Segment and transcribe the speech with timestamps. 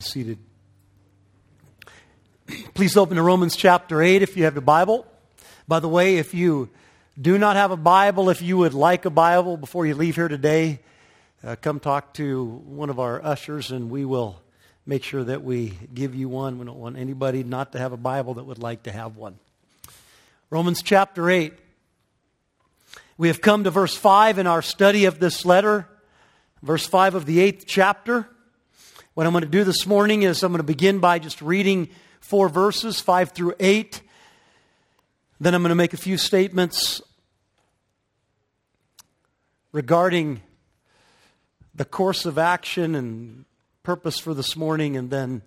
[0.00, 0.38] seated.
[2.72, 5.04] Please open to Romans chapter 8 if you have the Bible.
[5.66, 6.70] By the way, if you
[7.20, 10.28] do not have a Bible, if you would like a Bible before you leave here
[10.28, 10.78] today,
[11.42, 14.40] uh, come talk to one of our ushers and we will
[14.86, 16.60] make sure that we give you one.
[16.60, 19.40] We don't want anybody not to have a Bible that would like to have one.
[20.48, 21.54] Romans chapter 8.
[23.16, 25.88] We have come to verse 5 in our study of this letter,
[26.62, 28.28] verse 5 of the 8th chapter.
[29.18, 31.88] What I'm going to do this morning is I'm going to begin by just reading
[32.20, 34.00] four verses, 5 through 8.
[35.40, 37.02] Then I'm going to make a few statements
[39.72, 40.40] regarding
[41.74, 43.44] the course of action and
[43.82, 45.42] purpose for this morning, and then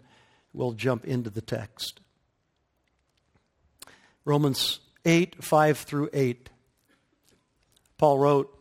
[0.51, 2.01] we'll jump into the text.
[4.25, 6.49] Romans 8, 5 through 8.
[7.97, 8.60] Paul wrote,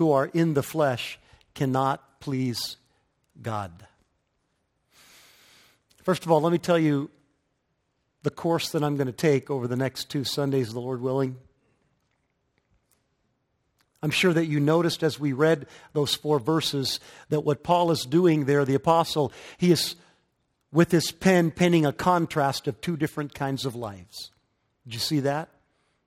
[0.00, 1.18] who are in the flesh
[1.52, 2.78] cannot please
[3.42, 3.70] God.
[6.02, 7.10] First of all, let me tell you
[8.22, 11.36] the course that I'm going to take over the next two Sundays, the Lord willing.
[14.02, 18.06] I'm sure that you noticed as we read those four verses that what Paul is
[18.06, 19.96] doing there, the apostle, he is
[20.72, 24.30] with his pen penning a contrast of two different kinds of lives.
[24.86, 25.50] Did you see that?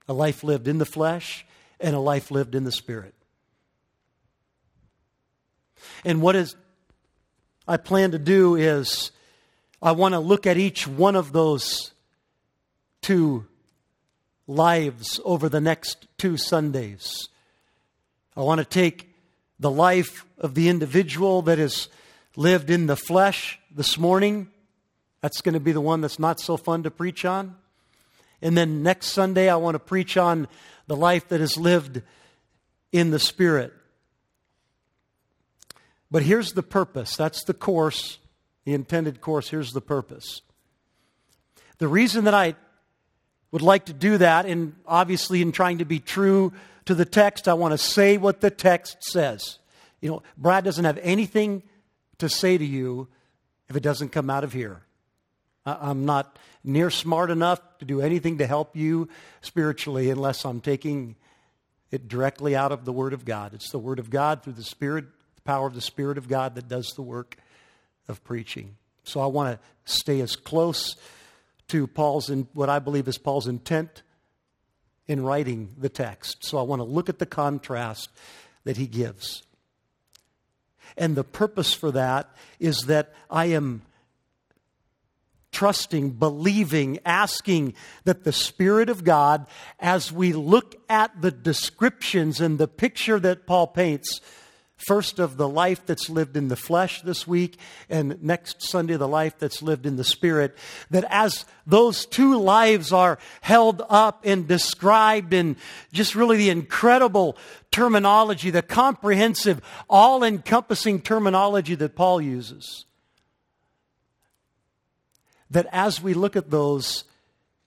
[0.08, 1.46] A life lived in the flesh
[1.80, 3.14] and a life lived in the spirit.
[6.06, 6.56] And what is
[7.68, 9.12] I plan to do is
[9.82, 11.92] I want to look at each one of those
[13.02, 13.46] two
[14.48, 17.30] lives over the next two Sundays.
[18.36, 19.14] I want to take
[19.60, 21.88] the life of the individual that has
[22.36, 24.50] lived in the flesh this morning.
[25.22, 27.56] That's going to be the one that's not so fun to preach on.
[28.42, 30.48] And then next Sunday, I want to preach on
[30.88, 32.02] the life that is lived
[32.92, 33.74] in the Spirit.
[36.14, 37.16] But here's the purpose.
[37.16, 38.20] That's the course,
[38.66, 39.50] the intended course.
[39.50, 40.44] Here's the purpose.
[41.80, 42.54] The reason that I
[43.50, 46.54] would like to do that, and obviously in trying to be true
[46.86, 49.58] to the text, I want to say what the text says.
[50.02, 51.64] You know, Brad doesn't have anything
[52.20, 53.08] to say to you
[53.68, 54.84] if it doesn't come out of here.
[55.66, 59.10] I'm not near smart enough to do anything to help you
[59.42, 61.16] spiritually unless I'm taking
[61.90, 63.56] it directly out of the Word of God.
[63.56, 65.06] It's the Word of God through the Spirit
[65.44, 67.38] power of the Spirit of God that does the work
[68.08, 68.76] of preaching.
[69.04, 70.96] So I want to stay as close
[71.70, 74.04] to Paul's, in, what I believe is Paul's intent
[75.08, 76.46] in writing the text.
[76.46, 78.10] So I want to look at the contrast
[78.64, 79.44] that he gives.
[80.98, 83.82] And the purpose for that is that I am
[85.52, 87.74] trusting, believing, asking
[88.06, 89.46] that the Spirit of God,
[89.80, 94.20] as we look at the descriptions and the picture that Paul paints,
[94.78, 97.58] First, of the life that's lived in the flesh this week,
[97.90, 100.58] and next Sunday, the life that's lived in the spirit.
[100.90, 105.56] That as those two lives are held up and described in
[105.94, 107.38] just really the incredible
[107.72, 112.86] terminology, the comprehensive, all encompassing terminology that Paul uses,
[115.50, 117.06] that as we look at those,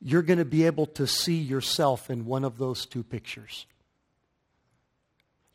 [0.03, 3.65] you're going to be able to see yourself in one of those two pictures.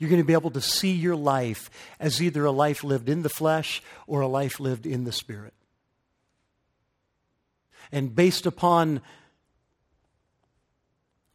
[0.01, 1.69] You're going to be able to see your life
[1.99, 5.53] as either a life lived in the flesh or a life lived in the spirit.
[7.91, 9.01] And based upon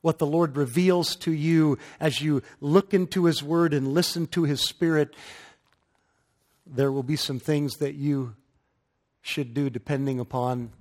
[0.01, 4.43] what the Lord reveals to you as you look into His Word and listen to
[4.43, 5.15] His Spirit,
[6.67, 8.35] there will be some things that you
[9.23, 10.73] should do depending upon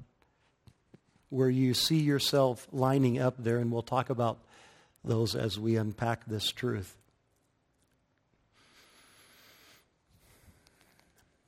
[1.30, 4.40] where you see yourself lining up there, and we'll talk about
[5.04, 6.98] those as we unpack this truth.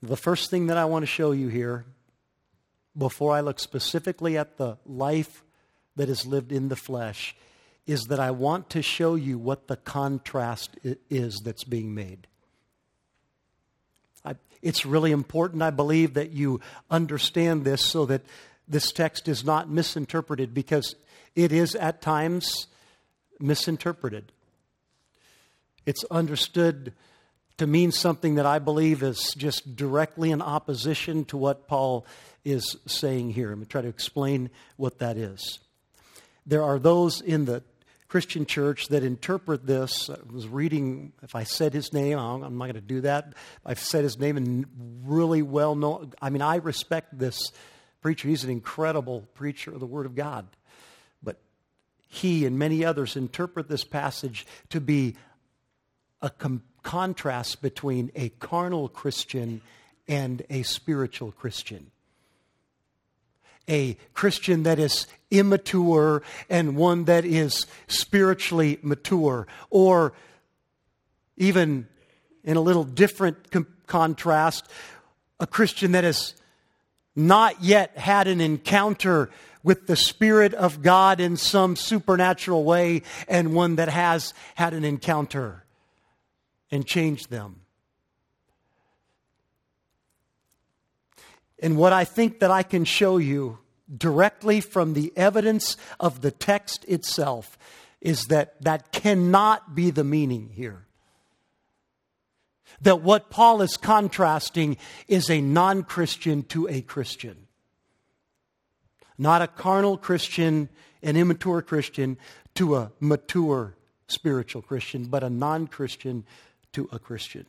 [0.03, 1.85] The first thing that I want to show you here,
[2.95, 5.43] before I look specifically at the life
[5.95, 7.35] that is lived in the flesh,
[7.87, 10.77] is that I want to show you what the contrast
[11.09, 12.27] is that's being made.
[14.23, 16.59] I, it's really important, I believe, that you
[16.91, 18.21] understand this so that
[18.67, 20.95] this text is not misinterpreted because
[21.35, 22.67] it is at times
[23.39, 24.31] misinterpreted.
[25.85, 26.93] It's understood
[27.57, 32.05] to mean something that I believe is just directly in opposition to what Paul
[32.45, 33.49] is saying here.
[33.49, 35.59] I'm going to try to explain what that is.
[36.45, 37.63] There are those in the
[38.07, 40.09] Christian church that interpret this.
[40.09, 43.33] I was reading, if I said his name, I'm not going to do that.
[43.65, 44.65] I've said his name and
[45.05, 46.13] really well known.
[46.21, 47.51] I mean, I respect this
[48.01, 48.29] preacher.
[48.29, 50.47] He's an incredible preacher of the Word of God.
[51.21, 51.37] But
[52.07, 55.17] he and many others interpret this passage to be
[56.21, 59.59] a com- contrast between a carnal Christian
[60.07, 61.91] and a spiritual Christian
[63.69, 69.45] a Christian that is immature and one that is spiritually mature.
[69.69, 70.13] Or
[71.35, 71.85] even
[72.45, 74.65] in a little different com- contrast,
[75.37, 76.33] a Christian that has
[77.13, 79.29] not yet had an encounter
[79.63, 84.85] with the Spirit of God in some supernatural way, and one that has had an
[84.85, 85.65] encounter
[86.71, 87.61] and change them.
[91.59, 93.59] And what I think that I can show you
[93.95, 97.57] directly from the evidence of the text itself
[98.01, 100.85] is that that cannot be the meaning here.
[102.81, 104.77] That what Paul is contrasting
[105.07, 107.47] is a non Christian to a Christian.
[109.17, 110.69] Not a carnal Christian,
[111.01, 112.17] an immature Christian,
[112.55, 113.75] to a mature
[114.07, 116.23] spiritual Christian, but a non Christian
[116.77, 117.47] to a Christian.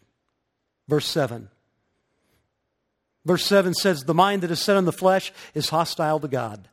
[0.89, 1.51] Verse 7.
[3.27, 6.67] Verse 7 says, The mind that is set on the flesh is hostile to God.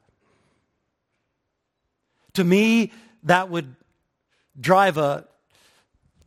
[2.36, 2.94] To me,
[3.24, 3.76] that would
[4.58, 5.26] drive a,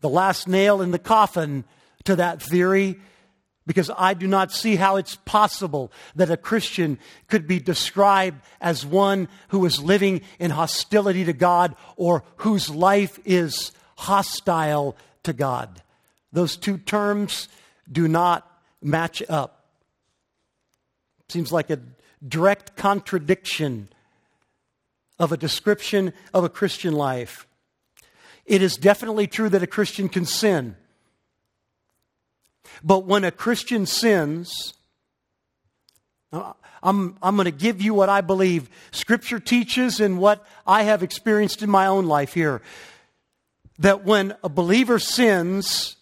[0.02, 1.64] the last nail in the coffin
[2.04, 3.00] to that theory
[3.66, 6.98] because I do not see how it's possible that a Christian
[7.28, 13.18] could be described as one who is living in hostility to God or whose life
[13.24, 15.82] is hostile to God.
[16.32, 17.48] Those two terms
[17.90, 18.50] do not
[18.82, 19.64] match up.
[21.28, 21.80] Seems like a
[22.26, 23.88] direct contradiction
[25.18, 27.46] of a description of a Christian life.
[28.46, 30.76] It is definitely true that a Christian can sin.
[32.82, 34.74] But when a Christian sins,
[36.32, 41.02] I'm, I'm going to give you what I believe Scripture teaches and what I have
[41.02, 42.62] experienced in my own life here.
[43.78, 45.96] That when a believer sins,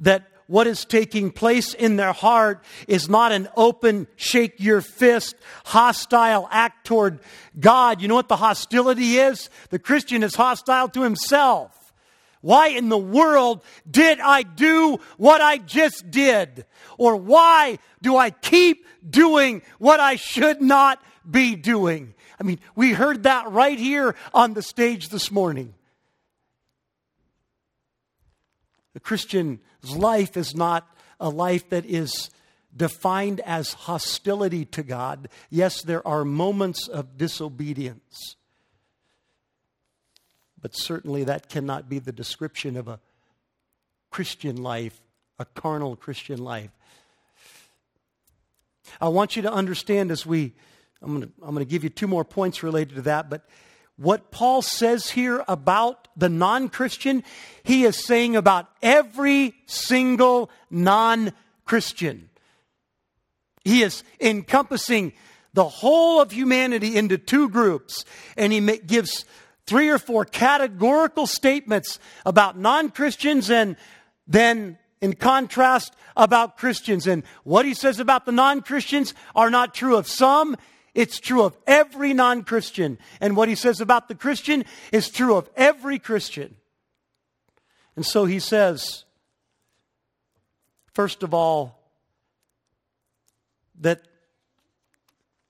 [0.00, 5.36] that what is taking place in their heart is not an open, shake your fist,
[5.66, 7.20] hostile act toward
[7.60, 8.00] God.
[8.00, 9.50] You know what the hostility is?
[9.68, 11.92] The Christian is hostile to himself.
[12.40, 16.64] Why in the world did I do what I just did?
[16.96, 22.14] Or why do I keep doing what I should not be doing?
[22.40, 25.74] I mean, we heard that right here on the stage this morning.
[28.98, 29.60] The Christian's
[29.94, 30.84] life is not
[31.20, 32.30] a life that is
[32.76, 35.28] defined as hostility to God.
[35.50, 38.34] Yes, there are moments of disobedience,
[40.60, 42.98] but certainly that cannot be the description of a
[44.10, 45.00] Christian life,
[45.38, 46.72] a carnal Christian life.
[49.00, 50.54] I want you to understand as we,
[51.00, 53.46] I'm going I'm going to give you two more points related to that, but
[53.98, 57.24] what Paul says here about the non Christian,
[57.64, 61.32] he is saying about every single non
[61.64, 62.30] Christian.
[63.64, 65.12] He is encompassing
[65.52, 68.04] the whole of humanity into two groups,
[68.36, 69.24] and he gives
[69.66, 73.76] three or four categorical statements about non Christians and
[74.28, 77.08] then in contrast about Christians.
[77.08, 80.56] And what he says about the non Christians are not true of some
[80.98, 82.98] it's true of every non Christian.
[83.20, 86.56] And what he says about the Christian is true of every Christian.
[87.94, 89.04] And so he says,
[90.92, 91.80] first of all,
[93.80, 94.08] that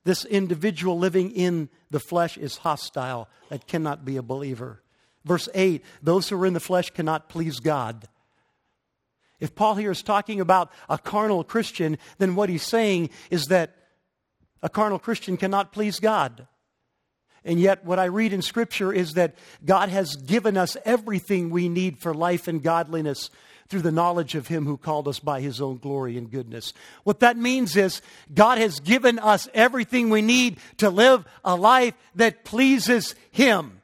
[0.03, 4.83] this individual living in the flesh is hostile, that cannot be a believer.
[5.25, 8.07] Verse 8 those who are in the flesh cannot please God.
[9.39, 13.78] If Paul here is talking about a carnal Christian, then what he's saying is that
[14.61, 16.47] a carnal Christian cannot please God.
[17.45, 19.35] And yet, what I read in Scripture is that
[19.65, 23.29] God has given us everything we need for life and godliness
[23.69, 26.73] through the knowledge of Him who called us by His own glory and goodness.
[27.03, 28.01] What that means is
[28.33, 33.78] God has given us everything we need to live a life that pleases Him.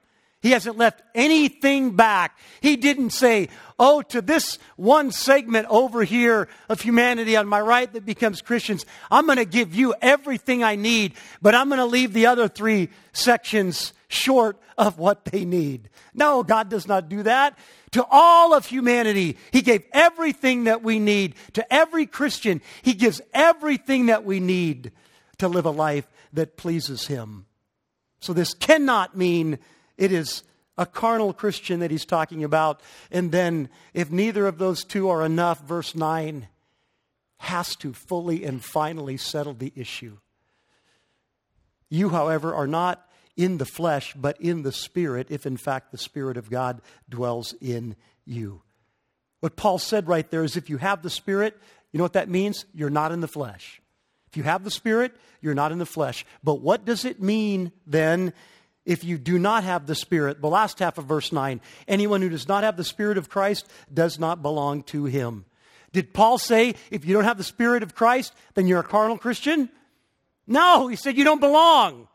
[0.45, 2.37] He hasn't left anything back.
[2.61, 3.49] He didn't say,
[3.79, 8.85] oh, to this one segment over here of humanity on my right that becomes Christians,
[9.09, 12.47] I'm going to give you everything I need, but I'm going to leave the other
[12.47, 15.89] three sections short of what they need.
[16.13, 17.57] No, God does not do that.
[17.93, 21.33] To all of humanity, He gave everything that we need.
[21.53, 24.91] To every Christian, He gives everything that we need
[25.39, 27.47] to live a life that pleases Him.
[28.19, 29.57] So this cannot mean
[29.97, 30.43] it is
[30.77, 32.81] a carnal Christian that he's talking about.
[33.11, 36.47] And then, if neither of those two are enough, verse 9
[37.37, 40.17] has to fully and finally settle the issue.
[41.89, 45.97] You, however, are not in the flesh, but in the Spirit, if in fact the
[45.97, 48.61] Spirit of God dwells in you.
[49.41, 51.57] What Paul said right there is if you have the Spirit,
[51.91, 52.65] you know what that means?
[52.73, 53.81] You're not in the flesh.
[54.27, 56.25] If you have the Spirit, you're not in the flesh.
[56.43, 58.33] But what does it mean then
[58.85, 60.41] if you do not have the Spirit?
[60.41, 63.67] The last half of verse 9 anyone who does not have the Spirit of Christ
[63.93, 65.45] does not belong to him.
[65.91, 69.17] Did Paul say if you don't have the Spirit of Christ, then you're a carnal
[69.17, 69.69] Christian?
[70.47, 72.07] No, he said you don't belong.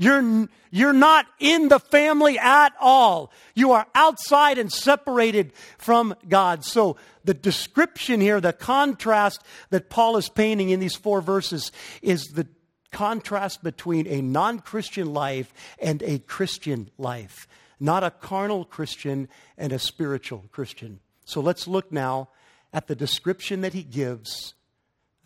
[0.00, 3.32] You're, you're not in the family at all.
[3.56, 6.64] You are outside and separated from God.
[6.64, 12.28] So the description here, the contrast that Paul is painting in these four verses is
[12.28, 12.46] the
[12.90, 17.46] contrast between a non Christian life and a Christian life,
[17.78, 21.00] not a carnal Christian and a spiritual Christian.
[21.24, 22.28] So let's look now
[22.72, 24.54] at the description that he gives.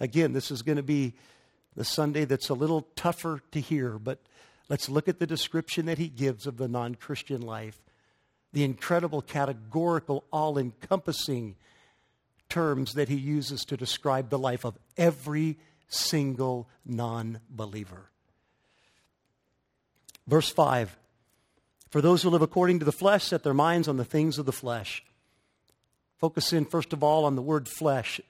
[0.00, 1.14] Again, this is going to be
[1.76, 4.18] the Sunday that's a little tougher to hear, but
[4.68, 7.80] let's look at the description that he gives of the non Christian life.
[8.52, 11.56] The incredible, categorical, all encompassing
[12.50, 15.56] terms that he uses to describe the life of every
[15.92, 18.10] single non believer.
[20.26, 20.96] Verse 5
[21.90, 24.46] For those who live according to the flesh set their minds on the things of
[24.46, 25.04] the flesh.
[26.18, 28.20] Focus in, first of all, on the word flesh,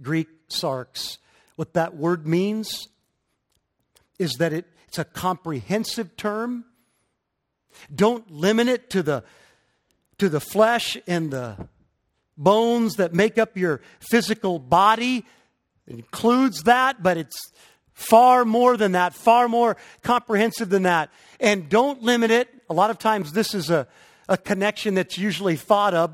[0.00, 1.18] Greek sarx.
[1.56, 2.88] What that word means
[4.18, 6.64] is that it, it's a comprehensive term.
[7.92, 9.24] Don't limit it to the,
[10.18, 11.56] to the flesh and the
[12.36, 15.24] bones that make up your physical body.
[15.90, 17.52] Includes that, but it's
[17.92, 21.10] far more than that, far more comprehensive than that.
[21.40, 22.48] And don't limit it.
[22.70, 23.88] A lot of times, this is a,
[24.28, 26.12] a connection that's usually thought of,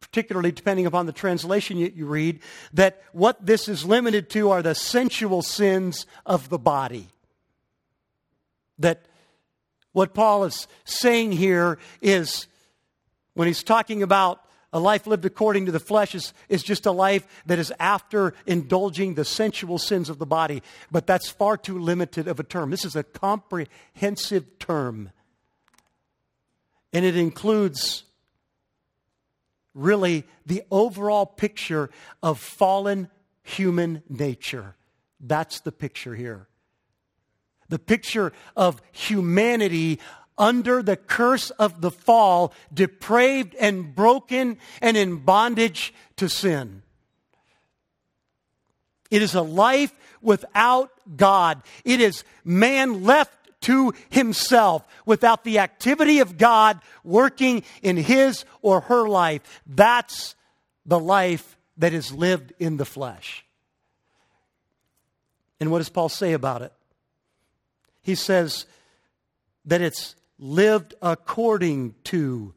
[0.00, 2.40] particularly depending upon the translation you, you read,
[2.72, 7.08] that what this is limited to are the sensual sins of the body.
[8.78, 9.06] That
[9.92, 12.46] what Paul is saying here is
[13.34, 14.40] when he's talking about
[14.72, 18.34] a life lived according to the flesh is, is just a life that is after
[18.46, 20.62] indulging the sensual sins of the body.
[20.90, 22.70] But that's far too limited of a term.
[22.70, 25.10] This is a comprehensive term.
[26.92, 28.04] And it includes
[29.74, 31.88] really the overall picture
[32.22, 33.08] of fallen
[33.42, 34.76] human nature.
[35.20, 36.46] That's the picture here.
[37.70, 40.00] The picture of humanity
[40.38, 46.82] under the curse of the fall, depraved and broken and in bondage to sin.
[49.10, 49.92] It is a life
[50.22, 51.62] without God.
[51.84, 58.82] It is man left to himself without the activity of God working in his or
[58.82, 59.62] her life.
[59.66, 60.36] That's
[60.86, 63.44] the life that is lived in the flesh.
[65.60, 66.72] And what does Paul say about it?
[68.02, 68.66] He says
[69.64, 72.54] that it's lived according to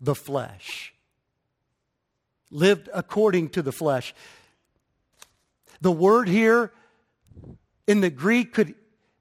[0.00, 0.94] the flesh.
[2.50, 4.14] Lived according to the flesh.
[5.80, 6.72] The word here
[7.86, 8.74] in the Greek could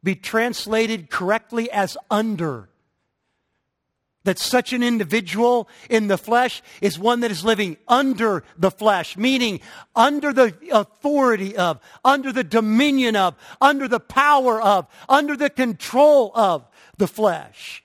[0.03, 2.69] be translated correctly as under.
[4.25, 9.17] That such an individual in the flesh is one that is living under the flesh,
[9.17, 9.59] meaning
[9.95, 16.31] under the authority of, under the dominion of, under the power of, under the control
[16.35, 16.65] of
[16.97, 17.82] the flesh.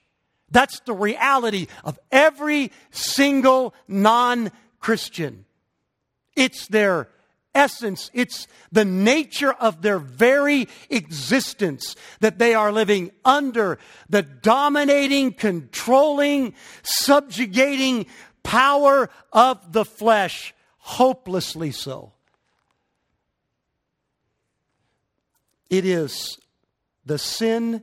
[0.51, 4.51] That's the reality of every single non
[4.81, 5.45] Christian.
[6.35, 7.09] It's their
[7.55, 13.79] essence, it's the nature of their very existence that they are living under
[14.09, 18.07] the dominating, controlling, subjugating
[18.43, 22.13] power of the flesh, hopelessly so.
[25.69, 26.39] It is
[27.05, 27.83] the sin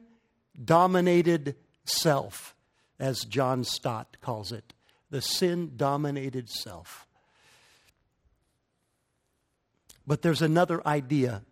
[0.64, 2.55] dominated self
[3.00, 4.74] as John Stott calls it
[5.10, 7.08] the sin dominated self.
[10.08, 11.44] But there's another idea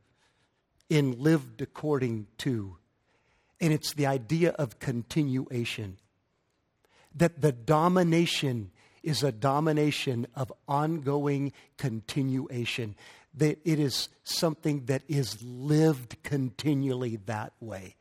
[0.89, 2.77] in lived according to,
[3.59, 5.97] and it's the idea of continuation.
[7.15, 8.71] That the domination
[9.01, 12.95] is a domination of ongoing continuation.
[13.33, 17.95] That it is something that is lived continually that way.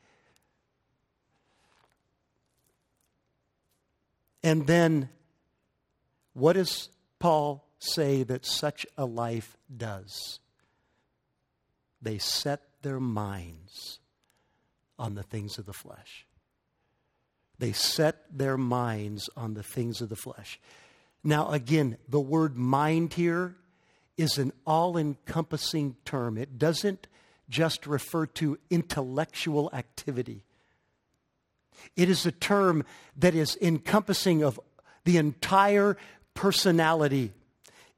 [4.42, 5.08] And then,
[6.32, 10.40] what does Paul say that such a life does?
[12.00, 14.00] They set their minds
[14.98, 16.26] on the things of the flesh.
[17.58, 20.58] They set their minds on the things of the flesh.
[21.22, 23.54] Now, again, the word mind here
[24.16, 26.36] is an all encompassing term.
[26.36, 27.06] It doesn't
[27.48, 30.44] just refer to intellectual activity.
[31.96, 32.84] It is a term
[33.16, 34.58] that is encompassing of
[35.04, 35.96] the entire
[36.34, 37.32] personality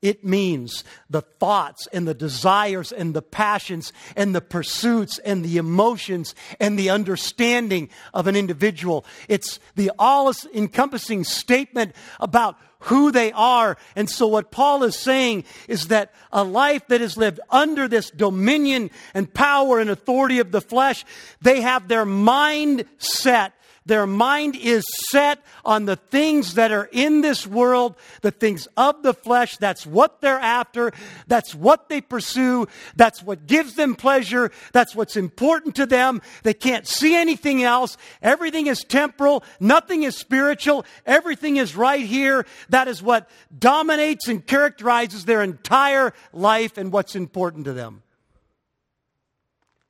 [0.04, 5.56] it means the thoughts and the desires and the passions and the pursuits and the
[5.56, 9.06] emotions and the understanding of an individual.
[9.30, 13.78] It's the all encompassing statement about who they are.
[13.96, 18.10] And so what Paul is saying is that a life that is lived under this
[18.10, 21.06] dominion and power and authority of the flesh,
[21.40, 23.54] they have their mind set
[23.86, 29.02] their mind is set on the things that are in this world, the things of
[29.02, 29.58] the flesh.
[29.58, 30.92] That's what they're after.
[31.26, 32.66] That's what they pursue.
[32.96, 34.50] That's what gives them pleasure.
[34.72, 36.22] That's what's important to them.
[36.44, 37.98] They can't see anything else.
[38.22, 39.44] Everything is temporal.
[39.60, 40.86] Nothing is spiritual.
[41.04, 42.46] Everything is right here.
[42.70, 48.02] That is what dominates and characterizes their entire life and what's important to them.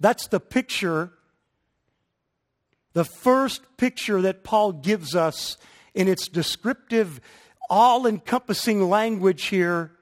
[0.00, 1.12] That's the picture
[2.94, 5.58] the first picture that Paul gives us
[5.94, 7.20] in its descriptive,
[7.68, 9.92] all encompassing language here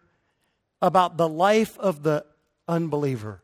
[0.80, 2.24] about the life of the
[2.68, 3.42] unbeliever.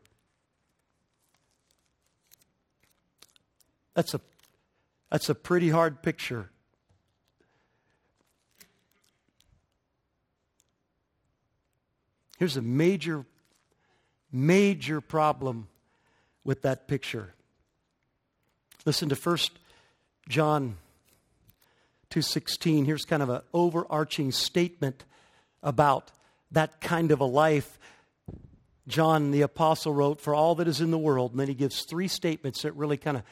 [3.95, 4.21] That's a,
[5.11, 6.49] that's a pretty hard picture.
[12.37, 13.25] Here's a major,
[14.31, 15.67] major problem
[16.45, 17.33] with that picture.
[18.85, 19.37] Listen to 1
[20.29, 20.77] John
[22.09, 22.85] 2:16.
[22.85, 25.03] Here's kind of an overarching statement
[25.61, 26.11] about
[26.51, 27.77] that kind of a life.
[28.87, 31.83] John the apostle wrote, "For all that is in the world," and then he gives
[31.83, 33.23] three statements that really kind of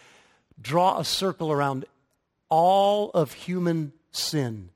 [0.62, 1.86] draw a circle around
[2.50, 4.70] all of human sin.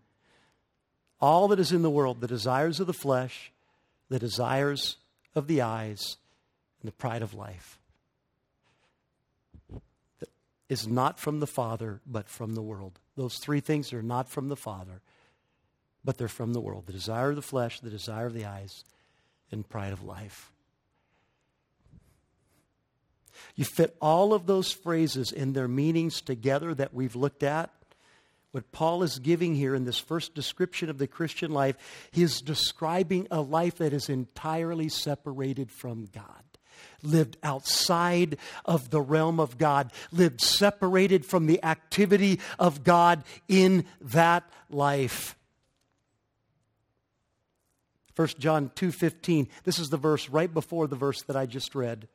[1.20, 3.52] All that is in the world, the desires of the flesh,
[4.10, 4.98] the desires
[5.36, 6.18] of the eyes,
[6.82, 7.81] and the pride of life
[10.72, 12.98] is not from the Father, but from the world.
[13.18, 15.02] Those three things are not from the Father,
[16.06, 18.86] but they're from the world the desire of the flesh, the desire of the eyes,
[19.52, 20.50] and pride of life.
[23.54, 27.70] You fit all of those phrases in their meanings together that we've looked at.
[28.52, 31.76] What Paul is giving here in this first description of the Christian life,
[32.12, 36.51] he is describing a life that is entirely separated from God
[37.04, 43.86] lived outside of the realm of God, lived separated from the activity of God in
[44.02, 45.36] that life.
[48.16, 49.48] 1 John 2:15.
[49.64, 52.08] This is the verse right before the verse that I just read.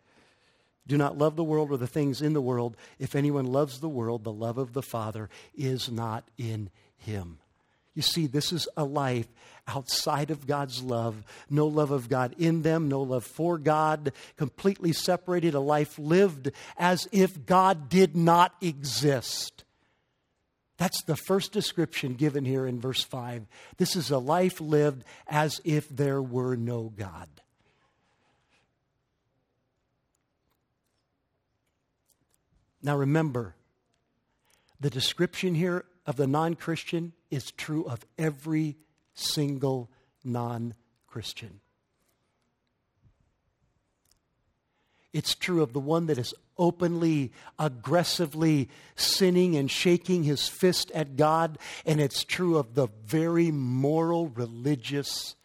[0.86, 2.76] Do not love the world or the things in the world.
[2.98, 7.38] If anyone loves the world, the love of the Father is not in him.
[7.96, 9.26] You see, this is a life
[9.66, 11.24] outside of God's love.
[11.48, 16.52] No love of God in them, no love for God, completely separated, a life lived
[16.76, 19.64] as if God did not exist.
[20.76, 23.46] That's the first description given here in verse 5.
[23.78, 27.28] This is a life lived as if there were no God.
[32.82, 33.54] Now remember,
[34.78, 38.76] the description here of the non Christian is true of every
[39.14, 39.90] single
[40.24, 40.74] non
[41.06, 41.60] Christian.
[45.12, 51.16] It's true of the one that is openly, aggressively sinning and shaking his fist at
[51.16, 55.36] God, and it's true of the very moral, religious,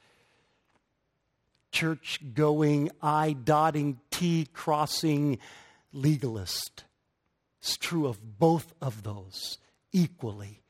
[1.72, 5.40] church going, I dotting, T crossing
[5.94, 6.84] legalist.
[7.62, 9.58] It's true of both of those
[9.94, 10.61] equally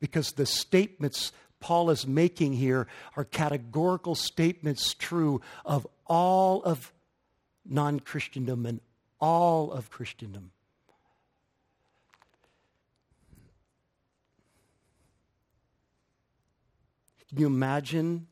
[0.00, 6.92] because the statements Paul is making here are categorical statements true of all of
[7.64, 8.80] non Christendom and
[9.20, 10.52] all of Christendom.
[17.28, 18.26] Can you imagine?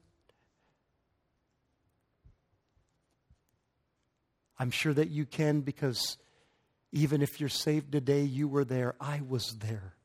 [4.59, 6.17] I'm sure that you can because
[6.93, 8.95] even if you're saved today, you were there.
[8.99, 9.96] I was there.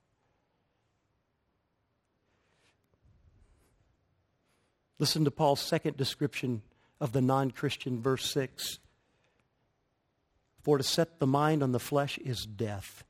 [5.02, 6.62] Listen to Paul's second description
[7.00, 8.78] of the non Christian, verse 6.
[10.62, 13.04] For to set the mind on the flesh is death.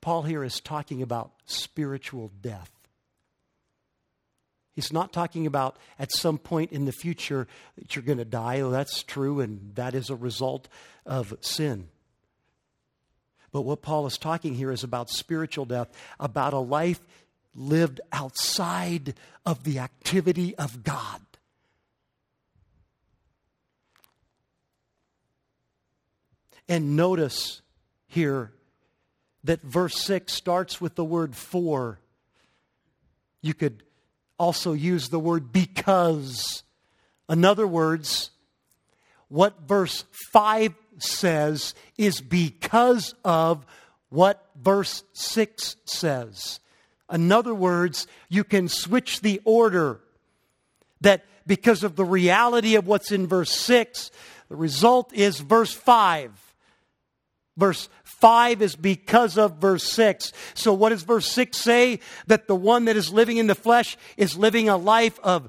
[0.00, 2.70] Paul here is talking about spiritual death.
[4.76, 8.62] He's not talking about at some point in the future that you're going to die.
[8.62, 10.68] That's true, and that is a result
[11.04, 11.88] of sin.
[13.50, 15.88] But what Paul is talking here is about spiritual death,
[16.20, 17.00] about a life
[17.56, 19.14] lived outside
[19.44, 21.20] of the activity of God.
[26.68, 27.62] And notice
[28.06, 28.52] here
[29.44, 32.00] that verse 6 starts with the word for.
[33.40, 33.82] You could
[34.38, 36.64] also use the word because.
[37.28, 38.30] In other words,
[39.28, 43.64] what verse 5 says is because of
[44.08, 46.60] what verse 6 says.
[47.12, 50.00] In other words, you can switch the order
[51.00, 54.10] that because of the reality of what's in verse 6,
[54.48, 56.32] the result is verse 5.
[57.56, 60.32] Verse 5 is because of verse 6.
[60.54, 62.00] So, what does verse 6 say?
[62.26, 65.48] That the one that is living in the flesh is living a life of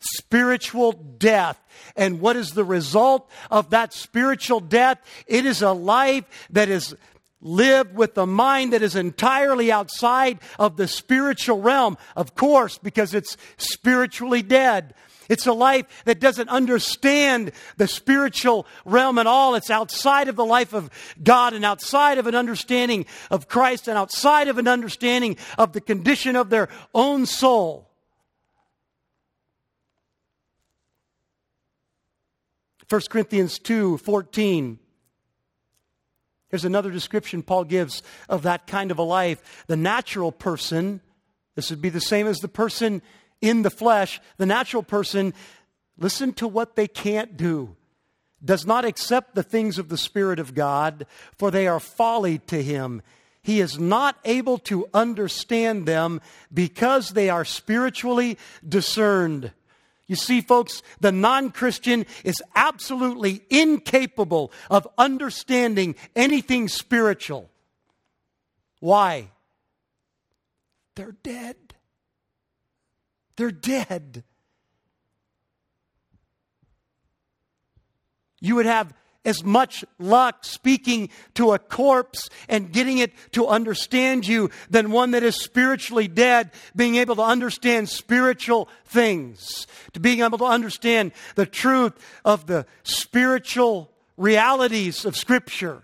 [0.00, 1.58] spiritual death.
[1.96, 4.98] And what is the result of that spiritual death?
[5.26, 6.96] It is a life that is
[7.42, 13.12] lived with a mind that is entirely outside of the spiritual realm, of course, because
[13.12, 14.94] it's spiritually dead.
[15.28, 19.54] It's a life that doesn't understand the spiritual realm at all.
[19.54, 20.90] It's outside of the life of
[21.22, 25.80] God and outside of an understanding of Christ and outside of an understanding of the
[25.80, 27.88] condition of their own soul.
[32.88, 34.78] 1 Corinthians 2 14.
[36.52, 39.64] Here's another description Paul gives of that kind of a life.
[39.68, 41.00] The natural person,
[41.54, 43.00] this would be the same as the person
[43.40, 45.32] in the flesh, the natural person,
[45.96, 47.74] listen to what they can't do.
[48.44, 51.06] Does not accept the things of the Spirit of God,
[51.38, 53.00] for they are folly to him.
[53.42, 56.20] He is not able to understand them
[56.52, 58.36] because they are spiritually
[58.68, 59.52] discerned.
[60.12, 67.48] You see, folks, the non Christian is absolutely incapable of understanding anything spiritual.
[68.78, 69.30] Why?
[70.96, 71.56] They're dead.
[73.36, 74.22] They're dead.
[78.38, 78.92] You would have
[79.24, 85.12] as much luck speaking to a corpse and getting it to understand you than one
[85.12, 91.12] that is spiritually dead, being able to understand spiritual things, to being able to understand
[91.34, 91.92] the truth
[92.24, 95.82] of the spiritual realities of Scripture.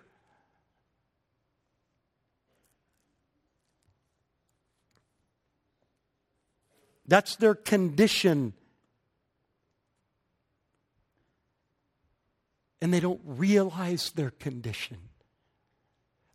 [7.07, 8.53] That's their condition
[12.80, 14.98] and they don't realize their condition.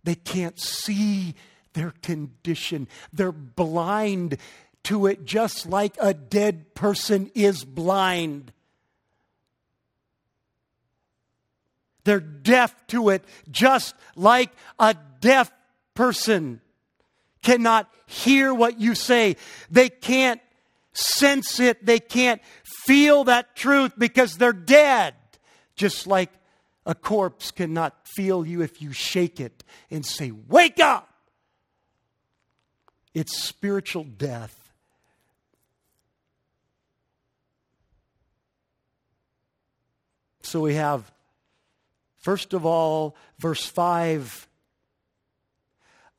[0.04, 1.36] They can't see
[1.74, 2.88] their condition.
[3.12, 4.38] They're blind
[4.84, 8.52] to it just like a dead person is blind.
[12.04, 15.52] They're deaf to it just like a deaf
[15.94, 16.60] person
[17.42, 19.38] cannot hear what you say.
[19.72, 20.42] They can't
[20.94, 21.86] sense it.
[21.86, 22.42] They can't
[22.86, 25.16] feel that truth because they're dead.
[25.76, 26.32] Just like
[26.86, 31.10] a corpse cannot feel you if you shake it and say, Wake up!
[33.14, 34.60] It's spiritual death.
[40.42, 41.12] So we have,
[42.18, 44.48] first of all, verse 5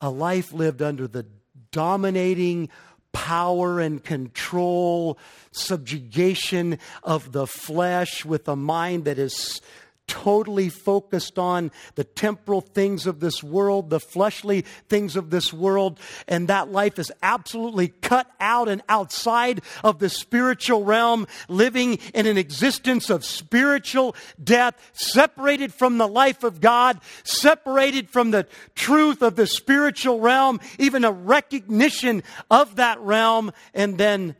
[0.00, 1.24] a life lived under the
[1.70, 2.68] dominating
[3.14, 5.16] power and control,
[5.52, 9.62] subjugation of the flesh with a mind that is
[10.06, 15.98] totally focused on the temporal things of this world, the fleshly things of this world,
[16.28, 22.26] and that life is absolutely cut out and outside of the spiritual realm, living in
[22.26, 29.22] an existence of spiritual death, separated from the life of God, separated from the truth
[29.22, 34.36] of the spiritual realm, even a recognition of that realm, and then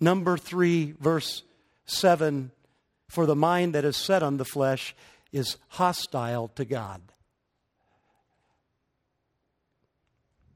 [0.00, 1.42] number three, verse
[1.86, 2.50] 7
[3.12, 4.94] for the mind that is set on the flesh
[5.32, 7.02] is hostile to God.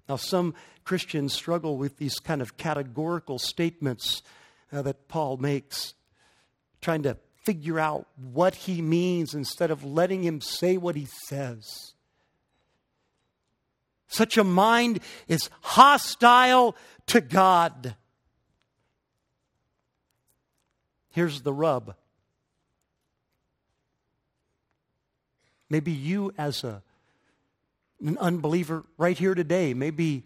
[0.08, 4.22] Now, some Christians struggle with these kind of categorical statements
[4.72, 5.92] uh, that Paul makes,
[6.80, 11.92] trying to figure out what he means instead of letting him say what he says.
[14.08, 16.74] Such a mind is hostile
[17.08, 17.96] to God.
[21.10, 21.94] Here's the rub
[25.68, 26.82] Maybe you, as a
[28.00, 29.74] an unbeliever right here today.
[29.74, 30.24] Maybe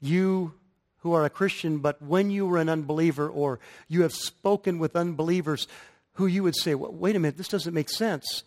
[0.00, 0.54] you
[0.98, 4.96] who are a Christian, but when you were an unbeliever or you have spoken with
[4.96, 5.68] unbelievers
[6.14, 8.44] who you would say, well, wait a minute, this doesn't make sense.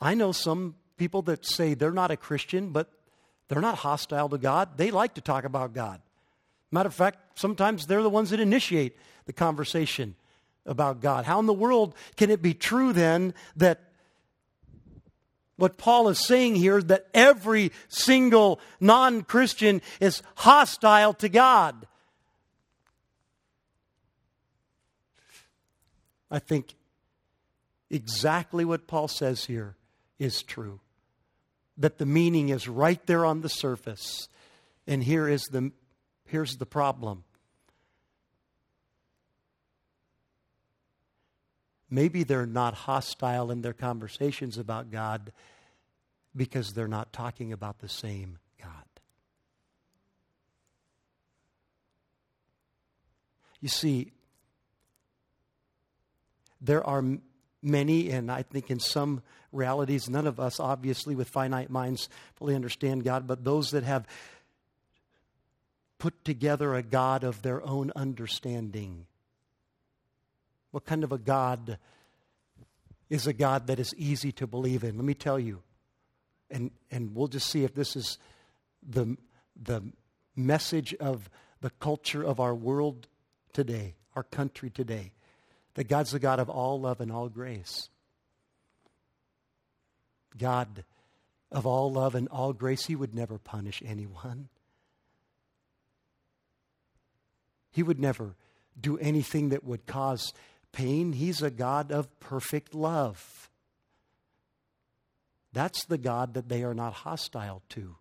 [0.00, 2.90] I know some people that say they're not a Christian, but
[3.48, 4.76] they're not hostile to God.
[4.76, 6.00] They like to talk about God.
[6.72, 10.16] Matter of fact, sometimes they're the ones that initiate the conversation
[10.66, 11.24] about God.
[11.24, 13.80] How in the world can it be true then that
[15.56, 21.86] what Paul is saying here that every single non Christian is hostile to God?
[26.30, 26.74] I think
[27.90, 29.76] exactly what Paul says here
[30.18, 30.80] is true.
[31.78, 34.28] That the meaning is right there on the surface.
[34.86, 35.72] And here is the,
[36.26, 37.24] here's the problem
[41.88, 45.32] Maybe they're not hostile in their conversations about God
[46.34, 48.70] because they're not talking about the same God.
[53.60, 54.12] You see,
[56.60, 57.04] there are
[57.62, 59.22] many, and I think in some
[59.52, 64.06] realities, none of us, obviously, with finite minds, fully understand God, but those that have
[65.98, 69.06] put together a God of their own understanding
[70.76, 71.78] what kind of a God
[73.08, 74.94] is a God that is easy to believe in?
[74.96, 75.62] Let me tell you.
[76.50, 78.18] And, and we'll just see if this is
[78.86, 79.16] the,
[79.58, 79.80] the
[80.36, 81.30] message of
[81.62, 83.06] the culture of our world
[83.54, 85.12] today, our country today.
[85.76, 87.88] That God's the God of all love and all grace.
[90.36, 90.84] God
[91.50, 94.50] of all love and all grace, He would never punish anyone.
[97.70, 98.34] He would never
[98.78, 100.34] do anything that would cause
[100.76, 101.12] pain.
[101.12, 103.48] He's a God of perfect love.
[105.54, 107.96] That's the God that they are not hostile to.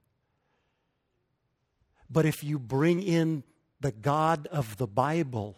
[2.09, 3.43] But if you bring in
[3.79, 5.55] the God of the Bible,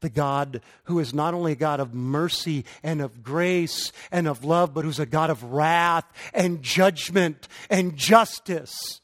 [0.00, 4.44] the God who is not only a God of mercy and of grace and of
[4.44, 9.00] love, but who's a God of wrath and judgment and justice.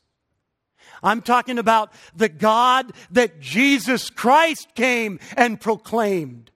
[1.02, 6.50] I'm talking about the God that Jesus Christ came and proclaimed.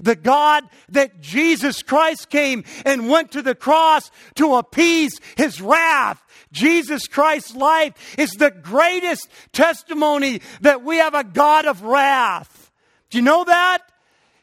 [0.00, 6.22] The God that Jesus Christ came and went to the cross to appease his wrath.
[6.50, 12.70] Jesus Christ's life is the greatest testimony that we have a God of wrath.
[13.10, 13.80] Do you know that?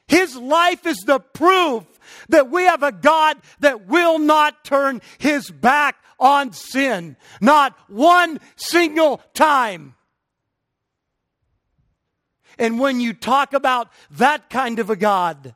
[0.08, 1.84] His life is the proof
[2.30, 7.16] that we have a God that will not turn his back on sin.
[7.42, 9.96] Not one single time.
[12.58, 15.56] And when you talk about that kind of a God,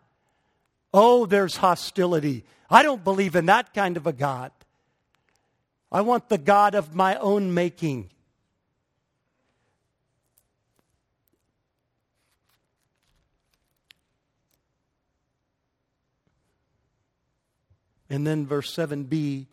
[0.93, 2.45] oh, there's hostility.
[2.69, 4.51] I don't believe in that kind of a God.
[5.91, 8.09] I want the God of my own making.
[18.09, 19.47] And then verse 7b,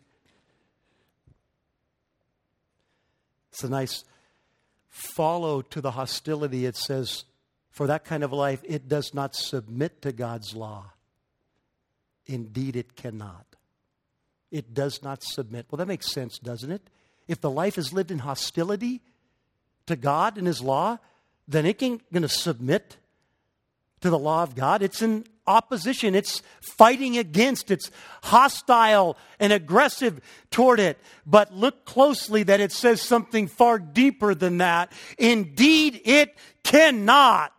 [3.51, 4.03] it's a nice
[4.87, 6.65] follow to the hostility.
[6.65, 7.25] It says,
[7.69, 10.91] for that kind of life, it does not submit to God's law.
[12.25, 13.45] Indeed, it cannot.
[14.51, 15.65] It does not submit.
[15.69, 16.81] Well, that makes sense, doesn't it?
[17.27, 19.01] If the life is lived in hostility
[19.85, 20.99] to God and His law,
[21.47, 22.97] then it ain't going to submit
[24.01, 24.81] to the law of God.
[24.81, 27.89] It's in opposition, it's fighting against, it's
[28.23, 30.99] hostile and aggressive toward it.
[31.25, 34.91] But look closely that it says something far deeper than that.
[35.17, 37.53] Indeed, it cannot.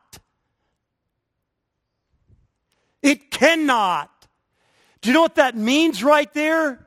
[3.02, 4.10] It cannot.
[5.00, 6.86] Do you know what that means right there?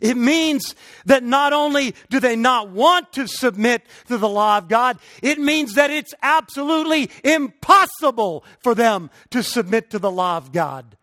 [0.00, 0.74] It means
[1.06, 5.38] that not only do they not want to submit to the law of God, it
[5.38, 10.96] means that it's absolutely impossible for them to submit to the law of God.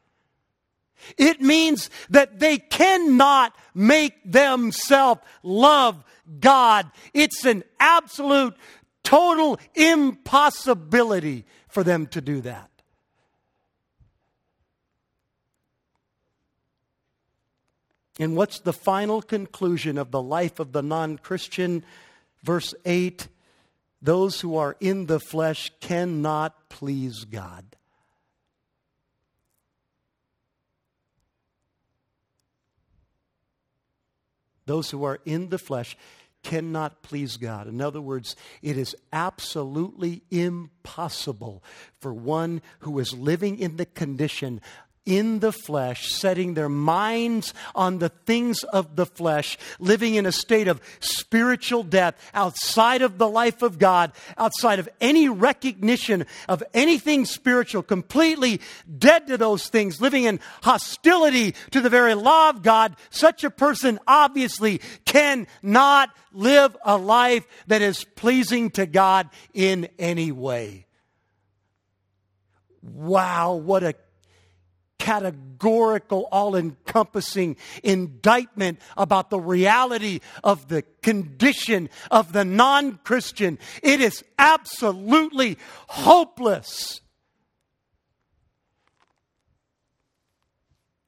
[1.17, 6.03] It means that they cannot make themselves love
[6.39, 6.89] God.
[7.13, 8.55] It's an absolute,
[9.03, 12.69] total impossibility for them to do that.
[18.19, 21.83] And what's the final conclusion of the life of the non Christian?
[22.43, 23.27] Verse 8
[24.05, 27.65] those who are in the flesh cannot please God.
[34.67, 35.97] Those who are in the flesh
[36.43, 37.67] cannot please God.
[37.67, 41.63] In other words, it is absolutely impossible
[41.99, 44.61] for one who is living in the condition
[45.05, 50.31] in the flesh, setting their minds on the things of the flesh, living in a
[50.31, 56.63] state of spiritual death outside of the life of God, outside of any recognition of
[56.73, 58.59] anything spiritual, completely
[58.97, 63.51] dead to those things, living in hostility to the very law of God, such a
[63.51, 70.85] person obviously cannot live a life that is pleasing to God in any way.
[72.81, 73.95] Wow, what a
[74.99, 83.59] categorical, all encompassing indictment about the reality of the condition of the non Christian.
[83.83, 87.01] It is absolutely hopeless.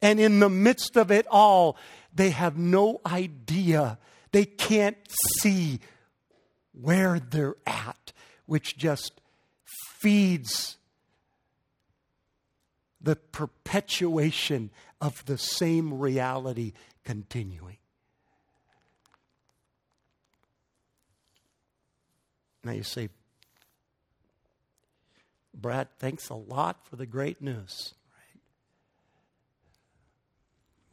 [0.02, 1.76] And in the midst of it all,
[2.14, 3.98] they have no idea.
[4.32, 4.98] They can't
[5.40, 5.80] see
[6.72, 8.14] where they're at,
[8.46, 9.20] which just
[10.00, 10.78] feeds
[13.02, 17.78] the perpetuation of the same reality continuing.
[22.64, 23.10] Now you say,
[25.54, 27.94] Brad, thanks a lot for the great news.
[28.14, 28.42] Right?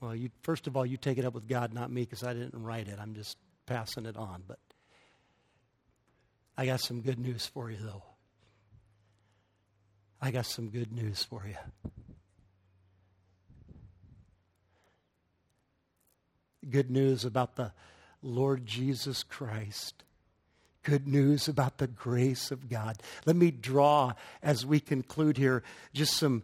[0.01, 2.33] Well, you, first of all, you take it up with God, not me, because I
[2.33, 2.99] didn't write it.
[3.01, 3.37] I'm just
[3.67, 4.45] passing it on.
[4.47, 4.59] But
[6.57, 8.03] I got some good news for you, though.
[10.25, 11.55] I got some good news for you.
[16.71, 17.73] Good news about the
[18.23, 20.03] Lord Jesus Christ.
[20.83, 23.03] Good news about the grace of God.
[23.27, 26.43] Let me draw, as we conclude here, just some,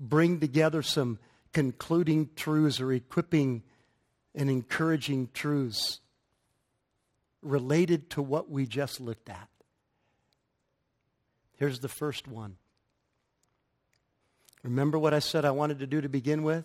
[0.00, 1.18] bring together some
[1.52, 3.64] concluding truths or equipping
[4.34, 6.00] and encouraging truths
[7.42, 9.50] related to what we just looked at.
[11.58, 12.56] Here's the first one
[14.62, 16.64] Remember what I said I wanted to do to begin with?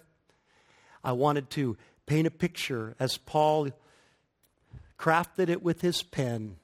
[1.04, 3.70] I wanted to paint a picture as Paul
[4.98, 6.58] crafted it with his pen.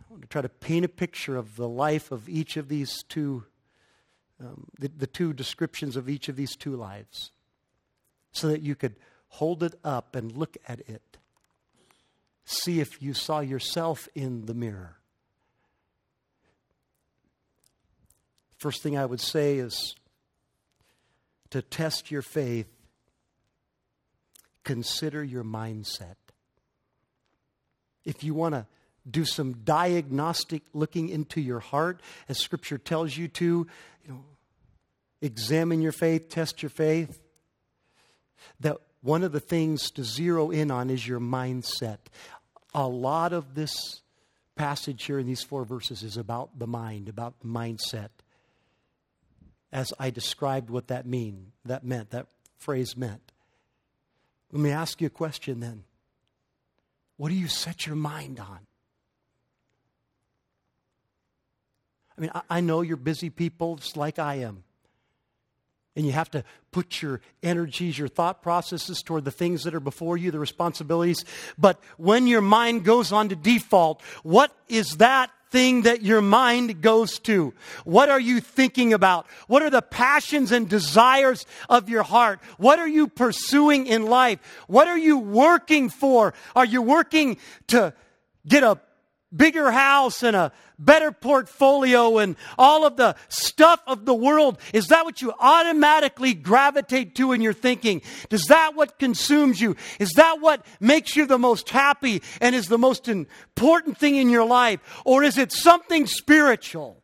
[0.00, 3.02] I want to try to paint a picture of the life of each of these
[3.04, 3.44] two,
[4.40, 7.30] um, the, the two descriptions of each of these two lives,
[8.32, 8.96] so that you could
[9.28, 11.16] hold it up and look at it.
[12.44, 14.96] See if you saw yourself in the mirror.
[18.58, 19.94] First thing I would say is
[21.50, 22.66] to test your faith,
[24.64, 26.16] consider your mindset.
[28.04, 28.66] If you want to
[29.08, 33.66] do some diagnostic looking into your heart, as Scripture tells you to,
[34.04, 34.24] you know,
[35.20, 37.20] examine your faith, test your faith.
[38.60, 41.98] That one of the things to zero in on is your mindset.
[42.74, 44.00] A lot of this
[44.56, 48.08] passage here in these four verses is about the mind, about mindset
[49.74, 53.32] as I described what that mean, that meant, that phrase meant.
[54.52, 55.82] Let me ask you a question then.
[57.16, 58.60] What do you set your mind on?
[62.16, 64.62] I mean, I, know you're busy people just like I am.
[65.96, 69.80] And you have to put your energies, your thought processes toward the things that are
[69.80, 71.24] before you, the responsibilities.
[71.58, 76.82] But when your mind goes on to default, what is that thing that your mind
[76.82, 77.54] goes to?
[77.84, 79.24] What are you thinking about?
[79.46, 82.40] What are the passions and desires of your heart?
[82.58, 84.40] What are you pursuing in life?
[84.66, 86.34] What are you working for?
[86.56, 87.36] Are you working
[87.68, 87.94] to
[88.48, 88.80] get a
[89.36, 94.58] bigger house and a better portfolio and all of the stuff of the world?
[94.72, 98.02] Is that what you automatically gravitate to in your thinking?
[98.28, 99.76] Does that what consumes you?
[99.98, 104.30] Is that what makes you the most happy and is the most important thing in
[104.30, 104.80] your life?
[105.04, 107.02] Or is it something spiritual?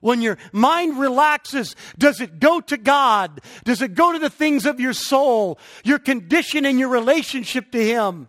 [0.00, 3.40] When your mind relaxes, does it go to God?
[3.64, 7.84] Does it go to the things of your soul, your condition and your relationship to
[7.84, 8.28] Him?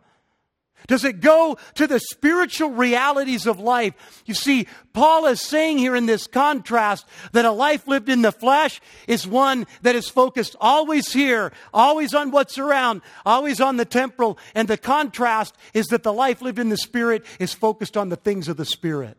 [0.87, 4.23] Does it go to the spiritual realities of life?
[4.25, 8.31] You see, Paul is saying here in this contrast that a life lived in the
[8.31, 13.85] flesh is one that is focused always here, always on what's around, always on the
[13.85, 14.37] temporal.
[14.55, 18.15] And the contrast is that the life lived in the spirit is focused on the
[18.15, 19.17] things of the spirit.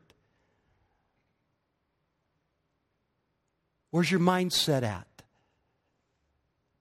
[3.90, 5.06] Where's your mindset at?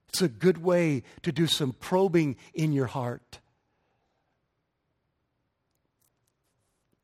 [0.09, 3.39] It's a good way to do some probing in your heart.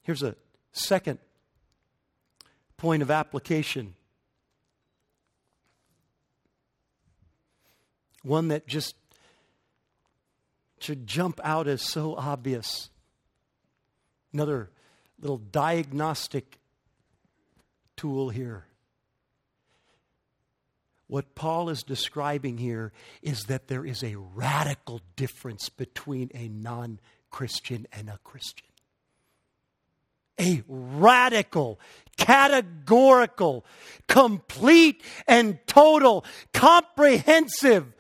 [0.06, 0.36] Here's a
[0.72, 1.18] second
[2.78, 3.96] point of application.
[8.22, 8.96] One that just
[10.80, 12.92] should jump out as so obvious.
[14.32, 14.70] Another
[15.20, 16.60] little diagnostic
[17.98, 18.66] tool here.
[21.08, 22.92] What Paul is describing here
[23.24, 27.00] is that there is a radical difference between a non
[27.32, 28.68] Christian and a Christian.
[30.40, 31.80] A radical,
[32.18, 33.66] categorical,
[34.08, 37.94] complete, and total, comprehensive,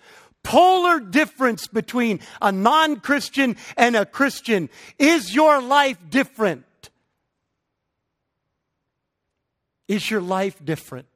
[0.43, 4.69] polar difference between a non Christian and a Christian.
[4.99, 6.65] Is your life different?
[9.87, 11.07] Is your life different?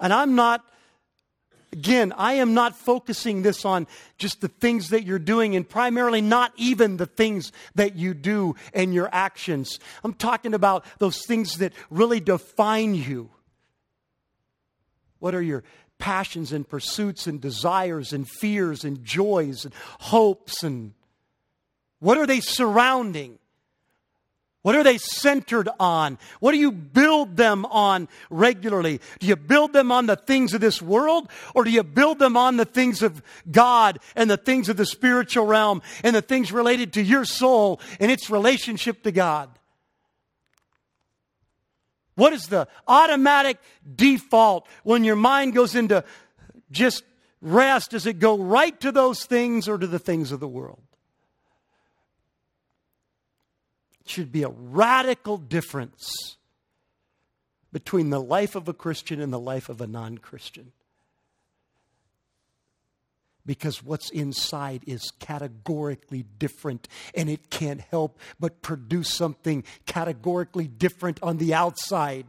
[0.00, 0.64] And I'm not,
[1.76, 3.86] again, I am not focusing this on
[4.18, 8.56] just the things that you're doing and primarily not even the things that you do
[8.72, 9.78] and your actions.
[10.02, 13.30] I'm talking about those things that really define you.
[15.18, 15.64] What are your
[15.98, 20.94] passions and pursuits and desires and fears and joys and hopes and
[21.98, 23.38] what are they surrounding?
[24.66, 26.18] What are they centered on?
[26.40, 29.00] What do you build them on regularly?
[29.20, 32.36] Do you build them on the things of this world or do you build them
[32.36, 36.50] on the things of God and the things of the spiritual realm and the things
[36.50, 39.56] related to your soul and its relationship to God?
[42.16, 43.58] What is the automatic
[43.94, 46.02] default when your mind goes into
[46.72, 47.04] just
[47.40, 47.92] rest?
[47.92, 50.85] Does it go right to those things or to the things of the world?
[54.08, 56.36] Should be a radical difference
[57.72, 60.72] between the life of a Christian and the life of a non Christian.
[63.44, 71.22] Because what's inside is categorically different, and it can't help but produce something categorically different
[71.22, 72.26] on the outside.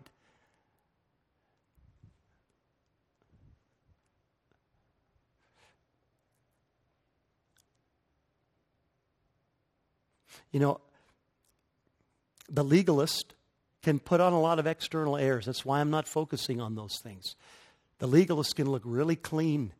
[10.51, 10.81] You know,
[12.49, 13.33] the legalist
[13.83, 15.45] can put on a lot of external airs.
[15.45, 17.35] That's why I'm not focusing on those things.
[17.99, 19.73] The legalist can look really clean.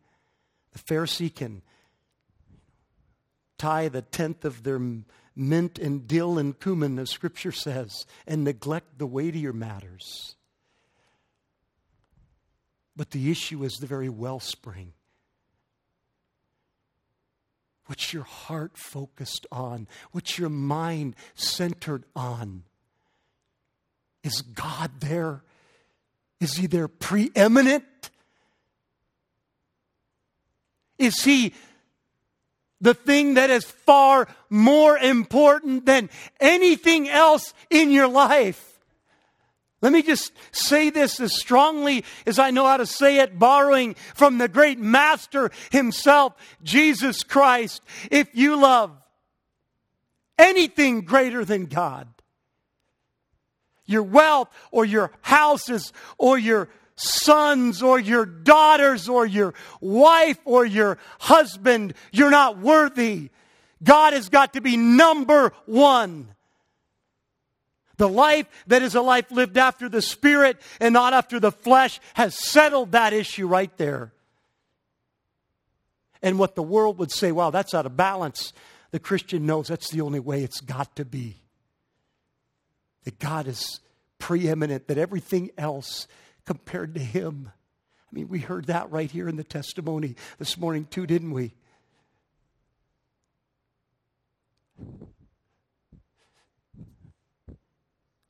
[0.71, 1.61] The Pharisee can
[3.57, 4.79] tie the tenth of their
[5.35, 10.35] mint and dill and cumin, as Scripture says, and neglect the weightier matters.
[12.95, 14.93] But the issue is the very wellspring.
[17.87, 19.87] What's your heart focused on?
[20.11, 22.63] What's your mind centered on?
[24.23, 25.41] Is God there?
[26.41, 27.85] Is He there preeminent?
[30.99, 31.53] Is He
[32.81, 36.09] the thing that is far more important than
[36.39, 38.76] anything else in your life?
[39.81, 43.93] Let me just say this as strongly as I know how to say it, borrowing
[44.15, 47.83] from the great master himself, Jesus Christ.
[48.09, 48.91] If you love
[50.39, 52.07] anything greater than God,
[53.85, 60.65] your wealth or your houses or your sons or your daughters or your wife or
[60.65, 63.29] your husband, you're not worthy.
[63.83, 66.29] God has got to be number one.
[67.97, 71.99] The life that is a life lived after the Spirit and not after the flesh
[72.13, 74.13] has settled that issue right there.
[76.21, 78.53] And what the world would say, wow, that's out of balance,
[78.91, 81.37] the Christian knows that's the only way it's got to be.
[83.03, 83.79] That God is
[84.19, 86.07] preeminent, that everything else
[86.45, 87.51] compared to Him.
[88.11, 91.53] I mean, we heard that right here in the testimony this morning, too, didn't we?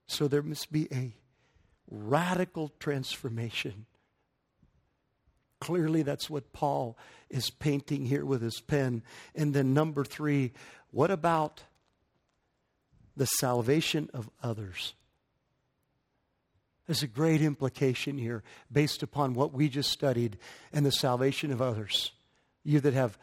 [0.08, 1.14] So there must be a
[1.90, 3.86] radical transformation.
[5.60, 6.98] Clearly, that's what Paul
[7.30, 9.04] is painting here with his pen.
[9.36, 10.54] And then, number three,
[10.92, 11.64] what about
[13.16, 14.94] the salvation of others?
[16.86, 20.38] There's a great implication here based upon what we just studied
[20.72, 22.12] and the salvation of others.
[22.64, 23.18] You that have,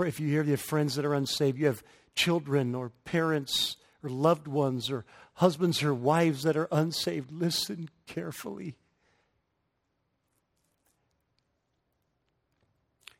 [0.00, 1.82] if you hear you have friends that are unsaved, you have
[2.14, 5.04] children or parents or loved ones or
[5.34, 8.74] husbands or wives that are unsaved, listen carefully.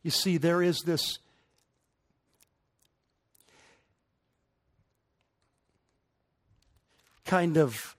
[0.02, 1.18] You see, there is this
[7.24, 7.96] kind of,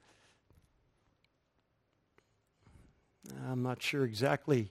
[3.50, 4.70] I'm not sure exactly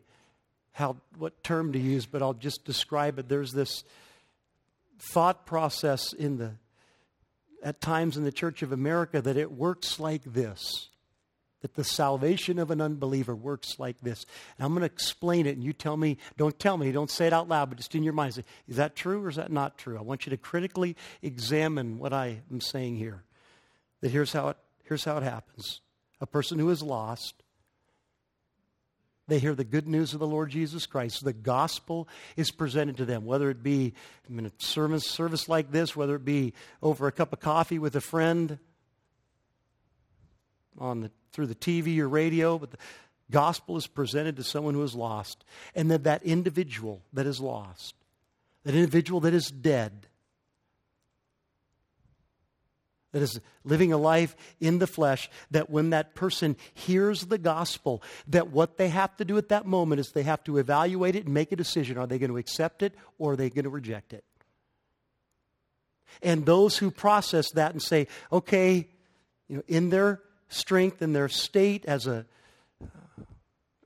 [0.73, 3.29] how what term to use, but I'll just describe it.
[3.29, 3.83] There's this
[4.99, 6.53] thought process in the
[7.63, 10.89] at times in the Church of America that it works like this
[11.63, 14.27] that the salvation of an unbeliever works like this.
[14.59, 17.29] And I'm going to explain it, and you tell me, don't tell me, don't say
[17.29, 19.51] it out loud, but just in your mind, say, is that true or is that
[19.51, 19.97] not true?
[19.97, 23.23] I want you to critically examine what I am saying here.
[24.01, 25.81] That here's how it, here's how it happens
[26.21, 27.42] a person who is lost,
[29.33, 31.25] They hear the good news of the Lord Jesus Christ.
[31.25, 32.07] The gospel
[32.37, 33.95] is presented to them, whether it be
[34.29, 36.53] in a service, service like this, whether it be
[36.83, 38.59] over a cup of coffee with a friend,
[40.79, 42.77] on the, through the TV or radio, but the
[43.31, 45.47] gospel is presented to someone who is lost.
[45.75, 47.95] And then that individual that is lost,
[48.65, 50.09] that individual that is dead,
[53.13, 58.03] that is living a life in the flesh, that when that person hears the gospel,
[58.27, 61.27] that what they have to do at that moment is they have to evaluate it
[61.27, 61.99] and make a decision.
[61.99, 64.25] Are they going to accept it or are they going to reject it?
[66.23, 68.89] And those who process that and say, okay,
[69.49, 72.27] you know, in their strength, in their state as a
[72.83, 72.87] uh,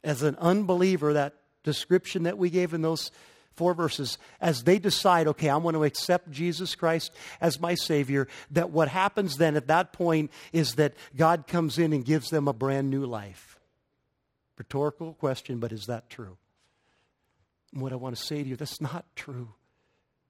[0.03, 3.11] as an unbeliever, that description that we gave in those
[3.57, 8.29] four verses, as they decide, okay, I want to accept Jesus Christ as my Savior,
[8.51, 12.49] that what happens then at that point is that God comes in and gives them
[12.49, 13.59] a brand new life.
[14.59, 16.37] Rhetorical question, but is that true?
[17.73, 19.49] What I want to say to you, that's not true.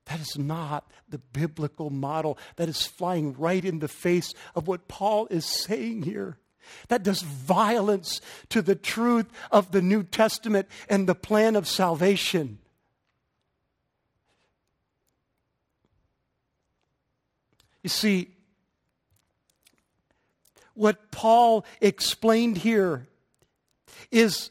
[0.07, 2.39] That is not the biblical model.
[2.57, 6.39] That is flying right in the face of what Paul is saying here.
[6.89, 12.59] That does violence to the truth of the New Testament and the plan of salvation.
[17.87, 18.31] You see,
[20.75, 23.07] what Paul explained here
[24.11, 24.51] is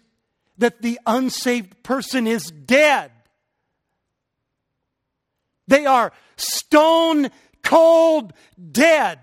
[0.58, 3.12] that the unsaved person is dead.
[5.68, 7.30] They are stone
[7.62, 8.32] cold
[8.72, 9.20] dead.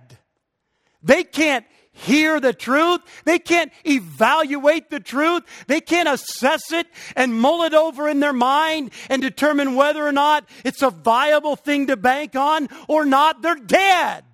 [1.02, 3.00] They can't hear the truth.
[3.24, 5.44] They can't evaluate the truth.
[5.66, 10.12] They can't assess it and mull it over in their mind and determine whether or
[10.12, 13.42] not it's a viable thing to bank on or not.
[13.42, 14.24] They're dead.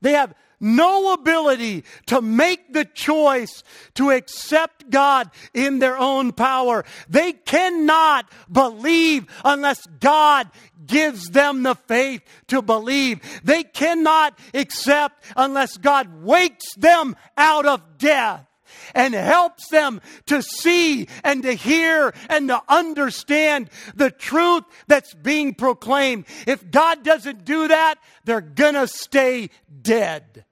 [0.00, 3.62] They have no ability to make the choice
[3.94, 6.84] to accept God in their own power.
[7.08, 10.48] They cannot believe unless God
[10.86, 13.20] gives them the faith to believe.
[13.44, 18.46] They cannot accept unless God wakes them out of death
[18.94, 25.54] and helps them to see and to hear and to understand the truth that's being
[25.54, 26.24] proclaimed.
[26.46, 29.50] If God doesn't do that, they're gonna stay
[29.82, 30.44] dead.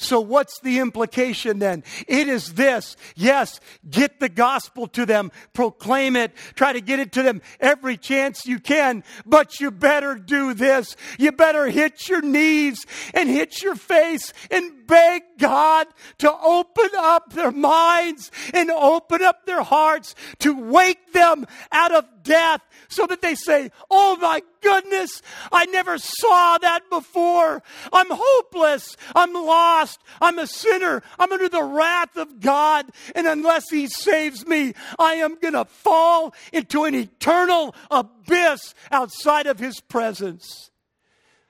[0.00, 1.82] So, what's the implication then?
[2.06, 2.96] It is this.
[3.16, 3.58] Yes,
[3.90, 8.46] get the gospel to them, proclaim it, try to get it to them every chance
[8.46, 10.96] you can, but you better do this.
[11.18, 15.86] You better hit your knees and hit your face and beg God
[16.18, 22.04] to open up their minds and open up their hearts to wake them out of
[22.24, 25.22] death so that they say, Oh my goodness,
[25.52, 27.62] I never saw that before.
[27.92, 28.96] I'm hopeless.
[29.14, 30.00] I'm lost.
[30.20, 31.02] I'm a sinner.
[31.18, 32.86] I'm under the wrath of God.
[33.14, 39.46] And unless He saves me, I am going to fall into an eternal abyss outside
[39.46, 40.70] of His presence.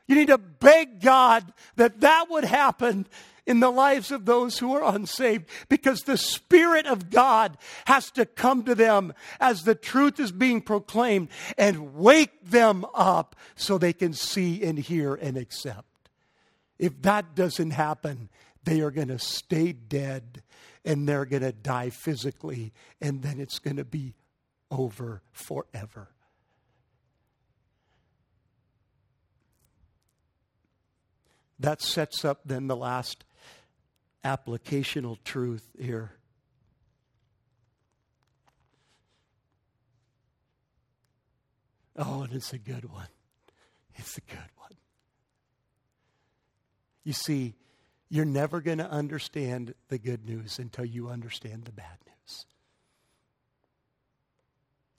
[0.09, 3.07] You need to beg God that that would happen
[3.47, 7.57] in the lives of those who are unsaved because the Spirit of God
[7.87, 13.37] has to come to them as the truth is being proclaimed and wake them up
[13.55, 16.11] so they can see and hear and accept.
[16.79, 18.29] If that doesn't happen,
[18.65, 20.43] they are going to stay dead
[20.85, 24.15] and they're going to die physically, and then it's going to be
[24.71, 26.09] over forever.
[31.61, 33.25] That sets up then the last
[34.25, 36.13] applicational truth here.
[41.97, 43.09] Oh, and it's a good one.
[43.97, 44.71] It's a good one.
[47.03, 47.57] You see,
[48.09, 52.47] you're never going to understand the good news until you understand the bad news.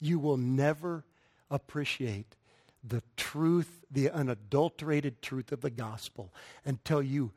[0.02, 1.06] You will never
[1.50, 2.36] appreciate
[2.84, 6.34] the truth, the unadulterated truth of the gospel
[6.66, 7.32] until you